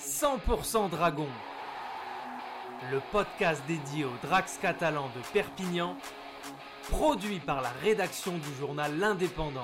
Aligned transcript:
100% 0.00 0.90
Dragon, 0.90 1.26
le 2.92 3.00
podcast 3.12 3.62
dédié 3.66 4.04
au 4.04 4.12
Drax 4.26 4.58
catalan 4.62 5.06
de 5.16 5.20
Perpignan, 5.32 5.96
produit 6.90 7.40
par 7.40 7.60
la 7.62 7.70
rédaction 7.82 8.32
du 8.32 8.48
journal 8.60 8.92
L'Indépendant. 8.98 9.60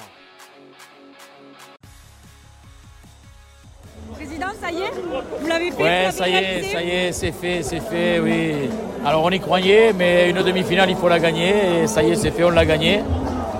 Président, 4.12 4.46
ça 4.60 4.70
y 4.70 4.82
est 4.82 4.90
Vous 5.40 5.46
l'avez 5.46 5.70
fait 5.70 5.82
Ouais, 5.82 6.08
ça 6.12 6.28
y 6.28 6.34
est, 6.34 6.62
ça 6.72 6.82
y 6.82 6.90
est, 6.90 7.12
c'est 7.12 7.32
fait, 7.32 7.62
c'est 7.62 7.80
fait, 7.80 8.18
oui. 8.20 8.68
Alors 9.04 9.24
on 9.24 9.30
y 9.30 9.40
croyait, 9.40 9.92
mais 9.92 10.30
une 10.30 10.42
demi-finale, 10.42 10.90
il 10.90 10.96
faut 10.96 11.08
la 11.08 11.18
gagner. 11.18 11.82
Et 11.82 11.86
ça 11.86 12.02
y 12.02 12.10
est, 12.12 12.16
c'est 12.16 12.30
fait, 12.30 12.44
on 12.44 12.50
l'a 12.50 12.64
gagné. 12.66 13.02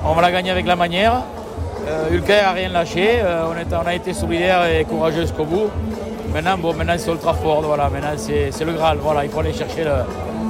On 0.05 0.13
va 0.13 0.23
la 0.23 0.31
gagner 0.33 0.51
avec 0.51 0.67
la 0.67 0.77
manière. 0.77 1.23
Euh, 1.87 2.09
Hulker 2.11 2.43
n'a 2.43 2.53
rien 2.53 2.69
lâché. 2.69 3.21
Euh, 3.21 3.47
on, 3.49 3.57
est- 3.57 3.75
on 3.75 3.87
a 3.87 3.95
été 3.95 4.13
solidaire 4.13 4.65
et 4.67 4.85
courageux 4.85 5.23
jusqu'au 5.23 5.45
bout. 5.45 5.71
Maintenant, 6.35 6.59
bon, 6.59 6.75
maintenant 6.75 6.95
c'est 6.99 7.11
Ultra 7.11 7.33
Ford, 7.35 7.63
voilà. 7.63 7.89
Maintenant 7.89 8.09
c'est 8.17 8.65
le 8.65 8.73
Graal, 8.73 8.99
voilà. 9.01 9.25
Il 9.25 9.31
faut 9.31 9.41
aller 9.41 9.53
chercher 9.53 9.85
le, 9.85 9.93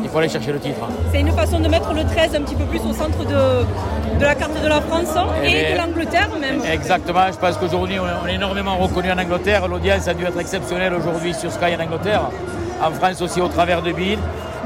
il 0.02 0.09
faut 0.09 0.19
aller 0.19 0.29
chercher 0.30 0.52
le 0.52 0.59
titre. 0.59 0.80
C'est 1.12 1.20
une 1.20 1.30
façon 1.33 1.60
de 1.60 1.69
mettre 1.69 1.93
le 1.93 2.05
13 2.05 2.34
un 2.37 2.43
petit 2.43 2.55
peu 2.55 2.65
plus 2.65 2.80
au 2.80 2.93
centre 2.95 3.19
de, 3.24 4.19
de 4.19 4.24
la 4.24 4.34
carte 4.34 4.60
de 4.62 4.66
la 4.69 4.80
France 4.80 5.15
Eh 5.45 5.51
et 5.51 5.73
de 5.74 5.79
l'Angleterre 5.79 6.30
même. 6.41 6.60
Exactement, 6.65 7.27
je 7.30 7.37
pense 7.38 7.59
qu'aujourd'hui 7.59 7.98
on 8.01 8.27
est- 8.29 8.34
énormément 8.34 8.77
reconnu 8.79 9.12
en 9.12 9.19
Angleterre. 9.19 9.69
L'audience 9.69 10.09
a 10.09 10.15
dû 10.15 10.24
être 10.24 10.41
exceptionnelle 10.41 10.95
aujourd'hui 10.95 11.34
sur 11.34 11.52
Sky 11.52 11.77
en 11.79 11.83
Angleterre. 11.85 12.23
En 12.82 12.91
France 12.91 13.21
aussi 13.23 13.41
au 13.41 13.48
travers 13.48 13.82
de 13.82 13.93
Bill. 13.93 14.19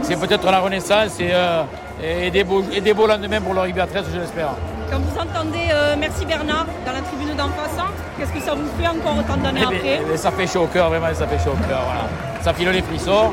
C'est 0.03 0.19
peut-être 0.19 0.49
la 0.51 0.61
renaissance 0.61 1.19
et, 1.19 1.31
euh, 1.33 1.63
et 2.03 2.31
des 2.31 2.45
beaux, 2.45 2.63
et 2.73 2.81
des 2.81 2.95
beaux 2.95 3.09
lendemains 3.09 3.41
pour 3.41 3.55
rugby 3.61 3.81
à 3.81 3.87
13, 3.87 4.05
je 4.15 4.21
l'espère. 4.21 4.51
Quand 4.91 5.01
vous 5.01 5.19
entendez 5.19 5.69
euh, 5.71 5.97
Merci 5.99 6.25
Bernard 6.25 6.67
dans 6.87 6.93
la 6.93 7.01
tribune 7.01 7.37
d'en 7.37 7.49
face, 7.49 7.79
hein, 7.79 7.91
qu'est-ce 8.17 8.33
que 8.33 8.41
ça 8.41 8.55
vous 8.55 8.69
fait 8.81 8.89
encore 8.89 9.19
autant 9.19 9.37
d'années 9.37 9.61
Eh 9.63 9.67
bien, 9.67 9.79
après 9.79 10.01
eh 10.01 10.05
bien, 10.05 10.17
ça 10.17 10.31
fait 10.31 10.47
chaud 10.47 10.63
au 10.63 10.67
cœur, 10.67 10.89
vraiment, 10.89 11.07
ça 11.13 11.27
fait 11.27 11.39
chaud 11.39 11.53
au 11.53 11.69
cœur. 11.69 11.83
Voilà. 11.85 12.09
Ça 12.41 12.55
file 12.55 12.71
les 12.71 12.83
frissons. 12.83 13.33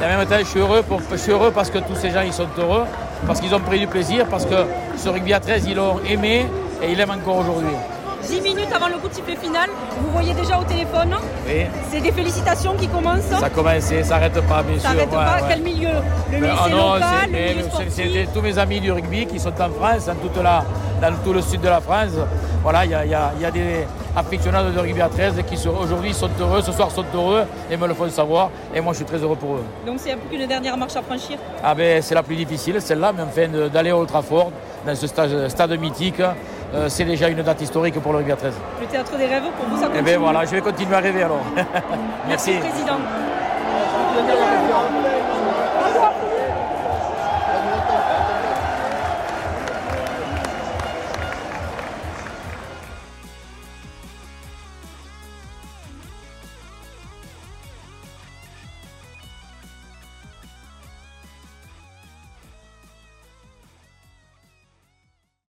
Et 0.00 0.04
en 0.04 0.18
même 0.18 0.26
temps, 0.26 0.36
je 0.38 0.44
suis 0.44 0.60
heureux, 0.60 0.82
pour, 0.82 1.00
je 1.10 1.16
suis 1.16 1.32
heureux 1.32 1.50
parce 1.52 1.70
que 1.70 1.78
tous 1.78 1.94
ces 1.94 2.10
gens 2.10 2.22
ils 2.22 2.32
sont 2.32 2.48
heureux, 2.58 2.84
parce 3.26 3.40
qu'ils 3.40 3.54
ont 3.54 3.60
pris 3.60 3.78
du 3.78 3.86
plaisir, 3.86 4.26
parce 4.26 4.44
que 4.44 4.54
ce 4.96 5.08
rugby 5.08 5.32
à 5.32 5.40
13, 5.40 5.66
ils 5.68 5.76
l'ont 5.76 6.00
aimé 6.08 6.46
et 6.82 6.90
ils 6.90 6.96
l'aiment 6.96 7.10
encore 7.10 7.38
aujourd'hui. 7.38 7.74
10 8.28 8.40
minutes 8.42 8.68
avant 8.74 8.88
le 8.88 8.96
coup 8.98 9.08
de 9.08 9.14
sifflet 9.14 9.36
final, 9.36 9.68
vous 10.00 10.10
voyez 10.12 10.34
déjà 10.34 10.58
au 10.58 10.64
téléphone, 10.64 11.14
Oui, 11.46 11.64
c'est 11.90 12.00
des 12.00 12.12
félicitations 12.12 12.74
qui 12.74 12.86
commencent. 12.88 13.22
ça 13.22 13.48
commence, 13.50 13.80
ça 13.84 14.02
s'arrête 14.04 14.40
pas, 14.46 14.62
bien 14.62 14.78
Ça 14.78 14.88
sûr. 14.90 14.96
n'arrête 14.96 15.10
ouais, 15.10 15.16
pas. 15.16 15.34
ouais. 15.36 15.48
Quel 15.48 15.62
milieu 15.62 15.88
Le 16.32 16.38
Mais, 16.40 16.48
lycée 16.50 16.62
ah 16.64 16.68
non, 16.68 16.94
local, 16.94 17.02
c'est- 17.20 17.26
le 17.26 17.32
mais 17.32 17.48
milieu 17.48 17.62
c'est- 17.62 17.68
sportif 17.70 17.92
c'est 17.96 18.32
tous 18.34 18.42
mes 18.42 18.58
amis 18.58 18.80
du 18.80 18.92
rugby 18.92 19.26
qui 19.26 19.38
sont 19.40 19.48
en 19.60 19.70
France, 19.70 20.06
dans, 20.06 20.14
toute 20.16 20.42
la, 20.42 20.64
dans 21.00 21.14
tout 21.24 21.32
le 21.32 21.40
sud 21.42 21.60
de 21.60 21.68
la 21.68 21.80
France. 21.80 22.10
Voilà, 22.62 22.84
il 22.84 22.90
y 22.90 22.94
a, 22.94 23.04
y 23.06 23.14
a- 23.14 23.32
il 23.36 23.42
y 23.42 23.46
a 23.46 23.50
des 23.50 23.86
aficionados 24.16 24.70
de 24.72 24.78
rugby 24.80 25.00
à 25.00 25.08
13 25.08 25.34
qui 25.46 25.56
aujourd'hui 25.68 26.12
sont 26.12 26.28
heureux, 26.40 26.60
ce 26.60 26.72
soir 26.72 26.90
sont 26.90 27.04
heureux 27.14 27.44
et 27.70 27.76
me 27.76 27.86
le 27.86 27.94
font 27.94 28.08
savoir. 28.10 28.50
Et 28.74 28.80
moi, 28.80 28.92
je 28.92 28.98
suis 28.98 29.06
très 29.06 29.18
heureux 29.18 29.36
pour 29.36 29.54
eux. 29.56 29.64
Donc 29.86 29.96
c'est 29.98 30.12
un 30.12 30.16
peu 30.16 30.28
qu'une 30.36 30.46
dernière 30.46 30.76
marche 30.76 30.96
à 30.96 31.02
franchir. 31.02 31.38
Ah 31.62 31.74
ben, 31.74 32.02
c'est 32.02 32.14
la 32.14 32.22
plus 32.22 32.36
difficile, 32.36 32.80
celle-là, 32.80 33.12
mais 33.16 33.22
enfin, 33.22 33.68
d'aller 33.72 33.92
au 33.92 34.04
Trafford, 34.04 34.50
dans 34.86 34.94
ce 34.94 35.06
stade, 35.06 35.48
stade 35.48 35.78
mythique, 35.80 36.20
euh, 36.74 36.88
c'est 36.88 37.04
déjà 37.04 37.28
une 37.28 37.42
date 37.42 37.60
historique 37.62 37.98
pour 38.00 38.12
le 38.12 38.18
rugby 38.18 38.32
à 38.32 38.36
13. 38.36 38.54
Le 38.80 38.86
théâtre 38.86 39.16
des 39.16 39.26
rêves, 39.26 39.42
pour 39.58 39.68
vous, 39.68 39.76
ça 39.76 39.84
Et 39.84 39.86
continue. 39.88 40.04
bien 40.04 40.18
voilà, 40.18 40.44
je 40.44 40.50
vais 40.50 40.60
continuer 40.60 40.94
à 40.96 41.00
rêver 41.00 41.22
alors. 41.22 41.40
Merci, 42.28 42.50
Merci. 42.52 42.68
Président. 42.68 42.96